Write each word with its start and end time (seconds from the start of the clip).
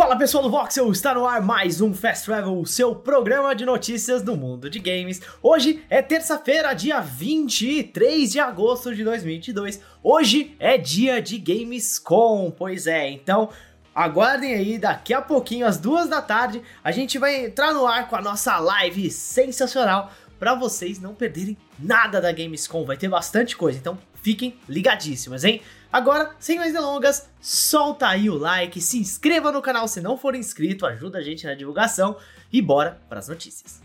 Fala 0.00 0.16
pessoal 0.16 0.42
do 0.42 0.48
Voxel, 0.48 0.90
está 0.90 1.12
no 1.12 1.26
ar 1.26 1.42
mais 1.42 1.82
um 1.82 1.92
Fast 1.92 2.24
Travel, 2.24 2.64
seu 2.64 2.94
programa 2.94 3.54
de 3.54 3.66
notícias 3.66 4.22
do 4.22 4.34
mundo 4.34 4.70
de 4.70 4.78
games. 4.78 5.20
Hoje 5.42 5.84
é 5.90 6.00
terça-feira, 6.00 6.72
dia 6.72 7.00
23 7.00 8.32
de 8.32 8.40
agosto 8.40 8.94
de 8.94 9.04
2022. 9.04 9.78
Hoje 10.02 10.56
é 10.58 10.78
dia 10.78 11.20
de 11.20 11.36
Gamescom, 11.36 12.50
pois 12.50 12.86
é, 12.86 13.10
então 13.10 13.50
aguardem 13.94 14.54
aí, 14.54 14.78
daqui 14.78 15.12
a 15.12 15.20
pouquinho, 15.20 15.66
às 15.66 15.76
duas 15.76 16.08
da 16.08 16.22
tarde, 16.22 16.62
a 16.82 16.90
gente 16.90 17.18
vai 17.18 17.44
entrar 17.44 17.74
no 17.74 17.86
ar 17.86 18.08
com 18.08 18.16
a 18.16 18.22
nossa 18.22 18.58
live 18.58 19.10
sensacional 19.10 20.10
para 20.40 20.54
vocês 20.54 20.98
não 20.98 21.14
perderem 21.14 21.56
nada 21.78 22.18
da 22.20 22.32
Gamescom. 22.32 22.84
Vai 22.86 22.96
ter 22.96 23.08
bastante 23.08 23.54
coisa, 23.54 23.78
então 23.78 23.98
fiquem 24.22 24.58
ligadíssimos, 24.66 25.44
hein? 25.44 25.60
Agora, 25.92 26.34
sem 26.38 26.58
mais 26.58 26.72
delongas, 26.72 27.28
solta 27.40 28.08
aí 28.08 28.30
o 28.30 28.36
like, 28.36 28.80
se 28.80 28.98
inscreva 28.98 29.52
no 29.52 29.60
canal 29.60 29.86
se 29.86 30.00
não 30.00 30.16
for 30.16 30.34
inscrito, 30.34 30.86
ajuda 30.86 31.18
a 31.18 31.22
gente 31.22 31.46
na 31.46 31.54
divulgação 31.54 32.16
e 32.50 32.62
bora 32.62 33.00
para 33.08 33.18
as 33.18 33.28
notícias. 33.28 33.82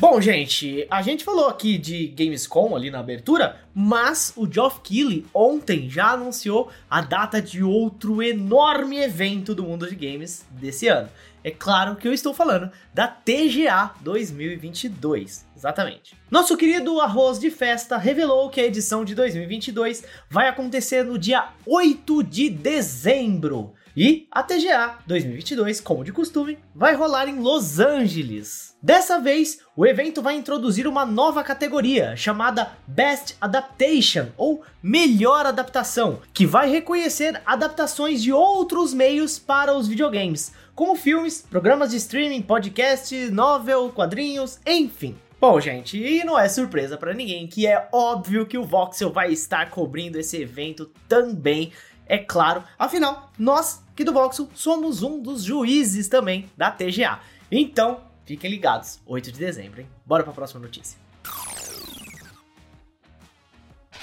Bom, 0.00 0.18
gente, 0.18 0.86
a 0.90 1.02
gente 1.02 1.22
falou 1.22 1.46
aqui 1.46 1.76
de 1.76 2.06
Gamescom 2.06 2.74
ali 2.74 2.90
na 2.90 3.00
abertura, 3.00 3.60
mas 3.74 4.32
o 4.34 4.50
Geoff 4.50 4.80
Keighley 4.80 5.26
ontem 5.34 5.90
já 5.90 6.12
anunciou 6.12 6.70
a 6.88 7.02
data 7.02 7.40
de 7.40 7.62
outro 7.62 8.22
enorme 8.22 8.96
evento 8.96 9.54
do 9.54 9.62
mundo 9.62 9.86
de 9.86 9.94
games 9.94 10.46
desse 10.52 10.88
ano. 10.88 11.10
É 11.44 11.50
claro 11.50 11.96
que 11.96 12.08
eu 12.08 12.14
estou 12.14 12.32
falando 12.32 12.70
da 12.94 13.08
TGA 13.08 13.90
2022, 14.00 15.44
exatamente. 15.54 16.16
Nosso 16.30 16.56
querido 16.56 16.98
Arroz 16.98 17.38
de 17.38 17.50
Festa 17.50 17.98
revelou 17.98 18.48
que 18.48 18.58
a 18.58 18.64
edição 18.64 19.04
de 19.04 19.14
2022 19.14 20.02
vai 20.30 20.48
acontecer 20.48 21.04
no 21.04 21.18
dia 21.18 21.48
8 21.66 22.22
de 22.22 22.48
dezembro. 22.48 23.74
E 24.02 24.26
a 24.30 24.42
TGA 24.42 24.96
2022, 25.06 25.78
como 25.78 26.02
de 26.02 26.10
costume, 26.10 26.58
vai 26.74 26.94
rolar 26.94 27.28
em 27.28 27.38
Los 27.38 27.78
Angeles. 27.78 28.74
Dessa 28.82 29.20
vez, 29.20 29.60
o 29.76 29.84
evento 29.84 30.22
vai 30.22 30.36
introduzir 30.36 30.86
uma 30.86 31.04
nova 31.04 31.44
categoria 31.44 32.16
chamada 32.16 32.72
Best 32.86 33.36
Adaptation 33.38 34.28
ou 34.38 34.62
Melhor 34.82 35.44
Adaptação, 35.44 36.20
que 36.32 36.46
vai 36.46 36.70
reconhecer 36.70 37.42
adaptações 37.44 38.22
de 38.22 38.32
outros 38.32 38.94
meios 38.94 39.38
para 39.38 39.76
os 39.76 39.86
videogames, 39.86 40.50
como 40.74 40.96
filmes, 40.96 41.44
programas 41.50 41.90
de 41.90 41.98
streaming, 41.98 42.40
podcast, 42.40 43.14
novel, 43.30 43.92
quadrinhos, 43.94 44.58
enfim. 44.66 45.14
Bom, 45.40 45.58
gente, 45.58 45.96
e 45.96 46.22
não 46.22 46.38
é 46.38 46.50
surpresa 46.50 46.98
para 46.98 47.14
ninguém 47.14 47.46
que 47.46 47.66
é 47.66 47.88
óbvio 47.90 48.44
que 48.44 48.58
o 48.58 48.64
Voxel 48.64 49.10
vai 49.10 49.32
estar 49.32 49.70
cobrindo 49.70 50.18
esse 50.18 50.36
evento 50.36 50.92
também 51.08 51.72
é 52.06 52.18
claro. 52.18 52.62
Afinal, 52.78 53.32
nós 53.38 53.82
aqui 53.90 54.04
do 54.04 54.12
Voxel 54.12 54.50
somos 54.52 55.02
um 55.02 55.18
dos 55.18 55.42
juízes 55.42 56.08
também 56.08 56.50
da 56.58 56.70
TGA. 56.70 57.20
Então, 57.50 58.02
fiquem 58.26 58.50
ligados, 58.50 59.00
8 59.06 59.32
de 59.32 59.38
dezembro, 59.38 59.80
hein? 59.80 59.88
Bora 60.04 60.22
para 60.22 60.32
a 60.32 60.34
próxima 60.34 60.60
notícia. 60.60 60.98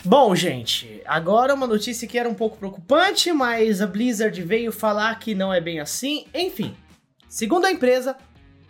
Bom, 0.04 0.34
gente, 0.34 1.04
agora 1.06 1.54
uma 1.54 1.68
notícia 1.68 2.08
que 2.08 2.18
era 2.18 2.28
um 2.28 2.34
pouco 2.34 2.58
preocupante, 2.58 3.32
mas 3.32 3.80
a 3.80 3.86
Blizzard 3.86 4.42
veio 4.42 4.72
falar 4.72 5.20
que 5.20 5.36
não 5.36 5.54
é 5.54 5.62
bem 5.62 5.80
assim. 5.80 6.26
Enfim, 6.34 6.76
segundo 7.30 7.66
a 7.66 7.72
empresa, 7.72 8.18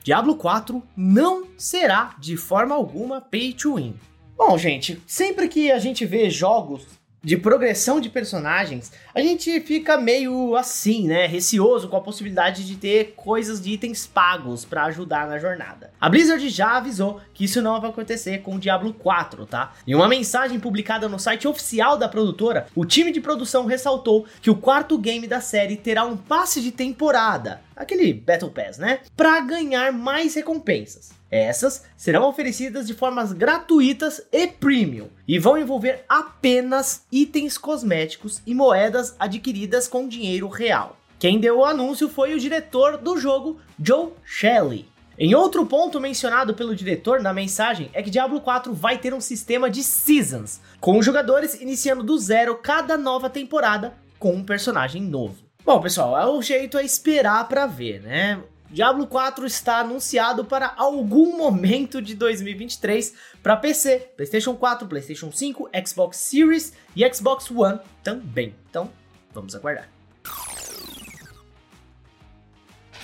Diablo 0.08 0.38
4 0.38 0.82
não 0.96 1.48
será 1.58 2.16
de 2.18 2.38
forma 2.38 2.74
alguma 2.74 3.20
pay 3.20 3.52
to 3.52 3.76
win. 3.76 3.94
Bom, 4.38 4.58
gente, 4.58 5.04
sempre 5.06 5.50
que 5.50 5.70
a 5.70 5.80
gente 5.80 6.06
vê 6.06 6.30
jogos 6.30 6.88
de 7.22 7.36
progressão 7.36 8.00
de 8.00 8.10
personagens, 8.10 8.90
a 9.14 9.20
gente 9.20 9.60
fica 9.60 9.98
meio 9.98 10.56
assim, 10.56 11.06
né? 11.08 11.26
Receoso 11.26 11.90
com 11.90 11.98
a 11.98 12.02
possibilidade 12.02 12.66
de 12.66 12.78
ter 12.78 13.16
coisas 13.18 13.60
de 13.60 13.72
itens 13.72 14.08
pagos 14.08 14.64
para 14.64 14.86
ajudar 14.86 15.28
na 15.28 15.40
jornada. 15.40 15.92
A 16.00 16.08
Blizzard 16.08 16.48
já 16.48 16.78
avisou 16.78 17.20
que 17.34 17.44
isso 17.44 17.62
não 17.62 17.82
vai 17.82 17.90
acontecer 17.90 18.38
com 18.38 18.56
o 18.56 18.60
Diablo 18.60 18.94
4, 18.94 19.46
tá? 19.46 19.74
Em 19.86 19.94
uma 19.94 20.08
mensagem 20.08 20.58
publicada 20.58 21.10
no 21.10 21.20
site 21.20 21.50
oficial 21.50 21.98
da 21.98 22.08
produtora, 22.08 22.68
o 22.74 22.86
time 22.86 23.12
de 23.12 23.20
produção 23.20 23.66
ressaltou 23.66 24.26
que 24.42 24.50
o 24.50 24.56
quarto 24.56 24.98
game 24.98 25.28
da 25.28 25.42
série 25.42 25.76
terá 25.76 26.06
um 26.06 26.16
passe 26.16 26.62
de 26.62 26.72
temporada, 26.72 27.67
aquele 27.78 28.14
Battle 28.14 28.52
Pass, 28.52 28.78
né? 28.78 29.00
Para 29.16 29.40
ganhar 29.40 29.94
mais 29.94 30.34
recompensas. 30.34 31.12
Essas 31.30 31.84
serão 31.96 32.28
oferecidas 32.28 32.88
de 32.88 32.94
formas 32.94 33.32
gratuitas 33.32 34.22
e 34.32 34.48
premium 34.48 35.10
e 35.28 35.38
vão 35.38 35.58
envolver 35.58 36.04
apenas 36.10 37.06
itens 37.12 37.58
cosméticos 37.58 38.42
e 38.46 38.56
moedas 38.56 39.16
adquiridas 39.20 39.88
com 39.88 40.08
dinheiro 40.08 40.48
real. 40.48 40.98
Quem 41.20 41.40
deu 41.40 41.60
o 41.60 41.66
anúncio 41.66 42.08
foi 42.10 42.34
o 42.34 42.40
diretor 42.40 42.98
do 42.98 43.18
jogo, 43.18 43.60
Joe 43.82 44.12
Shelley. 44.24 44.86
Em 45.20 45.34
outro 45.34 45.66
ponto 45.66 46.00
mencionado 46.00 46.54
pelo 46.54 46.76
diretor 46.76 47.22
na 47.22 47.34
mensagem 47.34 47.90
é 47.92 48.04
que 48.04 48.10
Diablo 48.12 48.40
4 48.40 48.72
vai 48.72 49.00
ter 49.00 49.16
um 49.16 49.20
sistema 49.20 49.68
de 49.68 49.84
seasons, 49.84 50.62
com 50.80 50.98
os 50.98 51.04
jogadores 51.04 51.60
iniciando 51.60 52.04
do 52.04 52.20
zero 52.20 52.56
cada 52.56 52.96
nova 52.98 53.28
temporada 53.28 53.98
com 54.20 54.34
um 54.34 54.44
personagem 54.44 55.02
novo. 55.02 55.47
Bom, 55.68 55.82
pessoal, 55.82 56.38
o 56.38 56.42
jeito 56.42 56.78
é 56.78 56.86
esperar 56.86 57.46
para 57.50 57.68
ver, 57.68 58.02
né? 58.02 58.42
Diablo 58.70 59.06
4 59.06 59.46
está 59.46 59.80
anunciado 59.80 60.46
para 60.46 60.74
algum 60.78 61.36
momento 61.36 62.02
de 62.02 62.16
2023 62.16 63.14
para 63.44 63.58
PC, 63.58 64.12
PlayStation 64.16 64.56
4, 64.56 64.88
PlayStation 64.88 65.30
5, 65.30 65.70
Xbox 65.86 66.16
Series 66.20 66.72
e 66.96 67.14
Xbox 67.14 67.52
One 67.52 67.82
também. 68.02 68.56
Então, 68.70 68.90
vamos 69.34 69.54
aguardar. 69.56 69.90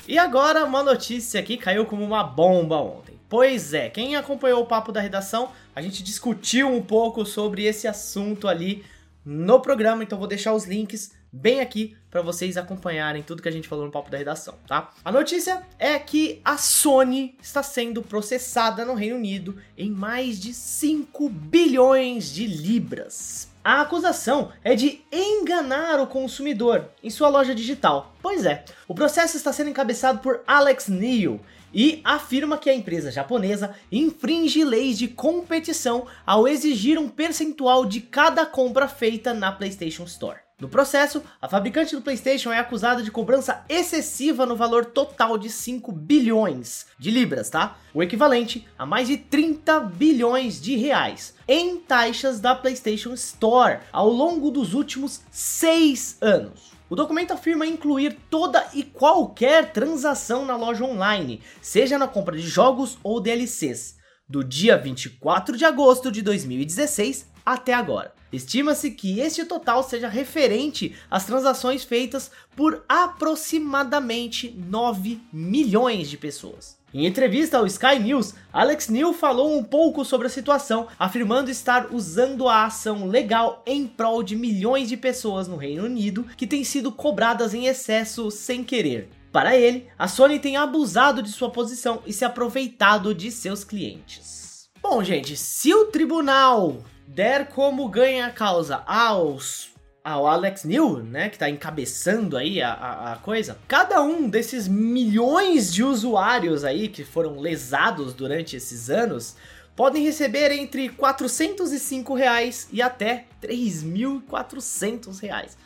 E 0.08 0.18
agora 0.18 0.64
uma 0.64 0.84
notícia 0.84 1.44
que 1.44 1.58
caiu 1.58 1.86
como 1.86 2.02
uma 2.02 2.24
bomba 2.24 2.78
ontem. 2.78 3.20
Pois 3.28 3.74
é, 3.74 3.90
quem 3.90 4.16
acompanhou 4.16 4.62
o 4.62 4.66
papo 4.66 4.94
da 4.94 5.02
redação, 5.02 5.52
a 5.76 5.82
gente 5.82 6.02
discutiu 6.02 6.70
um 6.70 6.82
pouco 6.82 7.26
sobre 7.26 7.66
esse 7.66 7.90
assunto 7.90 8.48
ali 8.48 8.86
no 9.26 9.60
programa, 9.60 10.02
então 10.02 10.18
vou 10.18 10.28
deixar 10.30 10.54
os 10.54 10.64
links 10.64 11.12
bem 11.34 11.60
aqui 11.60 11.98
para 12.12 12.22
vocês 12.22 12.58
acompanharem 12.58 13.24
tudo 13.24 13.42
que 13.42 13.50
a 13.50 13.52
gente 13.52 13.68
falou 13.68 13.86
no 13.86 13.92
papo 13.92 14.12
da 14.12 14.20
redação, 14.20 14.54
tá? 14.68 14.92
A 15.04 15.12
notícia 15.12 15.64
é 15.80 15.98
que 15.98 16.40
a 16.46 16.58
Sony 16.58 17.36
está 17.42 17.64
sendo 17.64 18.04
processada 18.04 18.86
no 18.86 18.94
Reino 18.94 19.16
Unido 19.16 19.58
em 19.76 19.90
mais 19.90 20.40
de 20.40 20.54
5 20.54 21.28
bilhões 21.28 22.32
de 22.32 22.46
libras. 22.46 23.52
A 23.64 23.82
acusação 23.82 24.52
é 24.64 24.76
de 24.76 25.02
enganar 25.12 26.00
o 26.00 26.06
consumidor 26.06 26.90
em 27.02 27.10
sua 27.10 27.30
loja 27.30 27.56
digital. 27.56 28.14
Pois 28.22 28.46
é, 28.46 28.64
o 28.88 28.94
processo 28.94 29.36
está 29.36 29.52
sendo 29.52 29.72
encabeçado 29.72 30.20
por 30.20 30.42
Alex 30.46 30.88
Neil, 30.88 31.40
e 31.74 32.02
afirma 32.04 32.58
que 32.58 32.70
a 32.70 32.74
empresa 32.74 33.12
japonesa 33.12 33.76
infringe 33.92 34.64
leis 34.64 34.98
de 34.98 35.08
competição 35.08 36.06
ao 36.26 36.48
exigir 36.48 37.00
um 37.00 37.10
percentual 37.10 37.86
de 37.86 38.00
cada 38.00 38.46
compra 38.46 38.88
feita 38.88 39.34
na 39.34 39.52
PlayStation 39.52 40.04
Store. 40.04 40.38
No 40.64 40.70
processo, 40.70 41.22
a 41.42 41.50
fabricante 41.50 41.94
do 41.94 42.02
PlayStation 42.02 42.50
é 42.50 42.58
acusada 42.58 43.04
de 43.04 43.12
cobrança 43.12 43.66
excessiva 43.68 44.46
no 44.46 44.56
valor 44.56 44.86
total 44.86 45.38
de 45.38 45.50
5 45.50 45.92
bilhões 45.92 46.86
de 46.98 47.12
libras, 47.12 47.50
tá? 47.50 47.76
O 47.94 48.02
equivalente 48.02 48.66
a 48.80 48.86
mais 48.86 49.10
de 49.10 49.18
30 49.18 49.82
bilhões 49.82 50.62
de 50.62 50.78
reais 50.78 51.34
em 51.50 51.76
taxas 51.80 52.40
da 52.40 52.56
PlayStation 52.56 53.12
Store 53.12 53.80
ao 53.92 54.08
longo 54.08 54.50
dos 54.50 54.74
últimos 54.74 55.20
6 55.30 56.20
anos. 56.22 56.72
O 56.90 56.96
documento 56.96 57.34
afirma 57.34 57.66
incluir 57.66 58.18
toda 58.30 58.66
e 58.74 58.84
qualquer 58.84 59.74
transação 59.74 60.46
na 60.46 60.56
loja 60.56 60.86
online, 60.86 61.42
seja 61.62 61.98
na 61.98 62.08
compra 62.08 62.38
de 62.38 62.48
jogos 62.48 62.98
ou 63.04 63.20
DLCs, 63.20 63.98
do 64.30 64.42
dia 64.42 64.78
24 64.78 65.58
de 65.58 65.66
agosto 65.66 66.10
de 66.10 66.22
2016 66.22 67.33
até 67.46 67.74
agora. 67.74 68.14
Estima-se 68.32 68.90
que 68.90 69.20
este 69.20 69.46
total 69.46 69.84
seja 69.84 70.08
referente 70.08 70.96
às 71.10 71.26
transações 71.26 71.84
feitas 71.84 72.32
por 72.56 72.84
aproximadamente 72.90 74.56
9 74.58 75.22
milhões 75.32 76.10
de 76.10 76.18
pessoas. 76.18 76.76
Em 76.92 77.06
entrevista 77.06 77.58
ao 77.58 77.66
Sky 77.66 78.00
News, 78.00 78.34
Alex 78.52 78.88
Neil 78.88 79.14
falou 79.14 79.58
um 79.58 79.64
pouco 79.64 80.04
sobre 80.06 80.28
a 80.28 80.30
situação, 80.30 80.88
afirmando 80.98 81.50
estar 81.50 81.92
usando 81.92 82.48
a 82.48 82.66
ação 82.66 83.08
legal 83.08 83.64
em 83.66 83.88
prol 83.88 84.22
de 84.22 84.36
milhões 84.36 84.90
de 84.90 84.98
pessoas 84.98 85.48
no 85.48 85.56
Reino 85.56 85.86
Unido 85.86 86.26
que 86.38 86.48
têm 86.48 86.64
sido 86.64 86.92
cobradas 86.92 87.54
em 87.54 87.66
excesso 87.66 88.30
sem 88.30 88.64
querer. 88.64 89.10
Para 89.32 89.56
ele, 89.56 89.88
a 89.98 90.08
Sony 90.08 90.38
tem 90.38 90.56
abusado 90.58 91.24
de 91.24 91.32
sua 91.32 91.50
posição 91.50 92.04
e 92.06 92.14
se 92.14 92.24
aproveitado 92.24 93.16
de 93.16 93.32
seus 93.32 93.64
clientes. 93.64 94.70
Bom, 94.80 95.04
gente, 95.04 95.36
se 95.36 95.74
o 95.74 95.86
tribunal 95.86 96.84
der 97.14 97.48
como 97.50 97.88
ganha 97.90 98.26
a 98.26 98.32
causa 98.32 98.84
aos 98.88 99.72
ao 100.04 100.28
Alex 100.28 100.66
New, 100.66 100.98
né, 101.02 101.30
que 101.30 101.36
está 101.36 101.50
encabeçando 101.50 102.36
aí 102.36 102.62
a, 102.62 102.74
a, 102.74 103.14
a, 103.14 103.16
coisa, 103.16 103.58
cada 103.70 104.02
um 104.02 104.28
desses 104.28 104.68
milhões 104.68 105.74
de 105.74 105.82
usuários 105.82 106.66
aí 106.66 106.90
que 106.90 107.06
foram 107.06 107.40
lesados 107.40 108.14
durante 108.14 108.58
esses 108.58 108.90
anos 108.90 109.38
podem 109.78 110.04
receber 110.04 110.52
entre 110.52 110.90
405 110.90 112.14
reais 112.14 112.68
e 112.70 112.82
até 112.82 113.28
3.400 113.42 115.22
reais. 115.22 115.58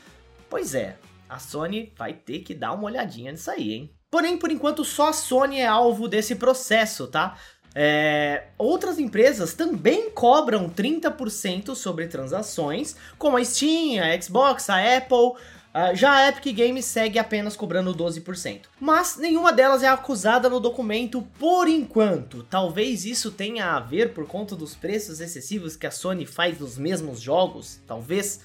Pois 0.47 0.75
é, 0.75 0.97
a 1.27 1.39
Sony 1.39 1.91
vai 1.97 2.13
ter 2.13 2.39
que 2.39 2.53
dar 2.53 2.73
uma 2.73 2.85
olhadinha 2.85 3.31
nisso 3.31 3.49
aí, 3.49 3.73
hein? 3.73 3.97
Porém, 4.09 4.37
por 4.37 4.49
enquanto, 4.49 4.85
só 4.85 5.09
a 5.09 5.13
Sony 5.13 5.59
é 5.59 5.67
alvo 5.67 6.07
desse 6.07 6.35
processo, 6.35 7.07
tá? 7.07 7.37
É, 7.79 8.45
outras 8.57 8.97
empresas 8.97 9.53
também 9.53 10.09
cobram 10.09 10.67
30% 10.67 11.75
sobre 11.75 12.07
transações, 12.07 12.95
como 13.19 13.37
a 13.37 13.45
Steam, 13.45 14.03
a 14.03 14.19
Xbox, 14.19 14.67
a 14.71 14.97
Apple. 14.97 15.39
Uh, 15.75 15.93
já 15.93 16.11
a 16.11 16.29
Epic 16.29 16.57
Games 16.57 16.85
segue 16.85 17.19
apenas 17.19 17.55
cobrando 17.55 17.93
12%. 17.93 18.61
Mas 18.79 19.17
nenhuma 19.17 19.53
delas 19.53 19.83
é 19.83 19.87
acusada 19.87 20.49
no 20.49 20.59
documento 20.59 21.21
por 21.37 21.67
enquanto. 21.67 22.41
Talvez 22.49 23.05
isso 23.05 23.29
tenha 23.29 23.75
a 23.75 23.79
ver 23.79 24.11
por 24.11 24.25
conta 24.25 24.55
dos 24.55 24.73
preços 24.73 25.21
excessivos 25.21 25.75
que 25.75 25.85
a 25.85 25.91
Sony 25.91 26.25
faz 26.25 26.59
nos 26.59 26.79
mesmos 26.79 27.21
jogos, 27.21 27.79
talvez. 27.85 28.39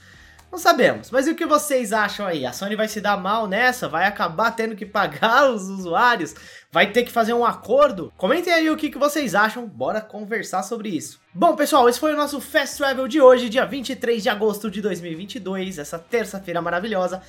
Não 0.53 0.59
sabemos, 0.59 1.11
mas 1.11 1.27
e 1.27 1.31
o 1.31 1.35
que 1.35 1.47
vocês 1.47 1.95
acham 1.95 2.27
aí? 2.27 2.45
A 2.45 2.53
Sony 2.53 2.77
vai 2.77 2.87
se 2.87 3.01
dar 3.01 3.17
mal 3.17 3.47
nessa? 3.47 3.89
Vai 3.89 4.05
acabar 4.05 4.51
tendo 4.51 4.77
que 4.77 4.85
pagar 4.85 5.49
os 5.51 5.63
usuários? 5.63 6.35
Vai 6.71 6.93
ter 6.93 7.05
que 7.05 7.11
fazer 7.11 7.33
um 7.33 7.43
acordo? 7.43 8.13
Comentem 8.19 8.53
aí 8.53 8.69
o 8.69 8.77
que, 8.77 8.91
que 8.91 8.99
vocês 8.99 9.35
acham, 9.35 9.67
bora 9.67 10.03
conversar 10.03 10.63
sobre 10.63 10.91
isso. 10.91 11.19
Bom, 11.33 11.57
pessoal, 11.57 11.89
esse 11.89 11.99
foi 11.99 12.13
o 12.13 12.17
nosso 12.19 12.39
Fast 12.39 12.77
Travel 12.77 13.09
de 13.09 13.19
hoje, 13.19 13.49
dia 13.49 13.65
23 13.65 14.23
de 14.23 14.29
agosto 14.29 14.71
de 14.71 14.83
2022, 14.83 15.79
essa 15.79 15.99
terça-feira 15.99 16.61
maravilhosa. 16.61 17.23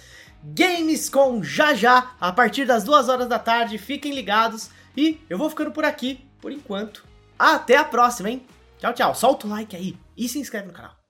Gamescom 0.43 1.41
já 1.41 1.73
já, 1.73 2.11
a 2.19 2.33
partir 2.33 2.65
das 2.65 2.83
2 2.83 3.07
horas 3.07 3.29
da 3.29 3.39
tarde, 3.39 3.77
fiquem 3.77 4.13
ligados. 4.13 4.69
E 4.97 5.21
eu 5.29 5.37
vou 5.37 5.49
ficando 5.49 5.71
por 5.71 5.85
aqui, 5.85 6.27
por 6.41 6.51
enquanto. 6.51 7.05
Até 7.39 7.77
a 7.77 7.85
próxima, 7.85 8.29
hein? 8.29 8.45
Tchau, 8.79 8.93
tchau. 8.93 9.15
Solta 9.15 9.47
o 9.47 9.49
like 9.49 9.77
aí 9.77 9.97
e 10.17 10.27
se 10.27 10.39
inscreve 10.39 10.67
no 10.67 10.73
canal. 10.73 11.02